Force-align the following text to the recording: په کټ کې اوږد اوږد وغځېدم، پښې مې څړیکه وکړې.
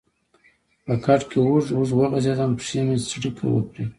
په 0.85 0.93
کټ 1.05 1.21
کې 1.29 1.37
اوږد 1.41 1.69
اوږد 1.75 1.93
وغځېدم، 1.95 2.51
پښې 2.59 2.79
مې 2.85 2.95
څړیکه 3.09 3.45
وکړې. 3.49 3.85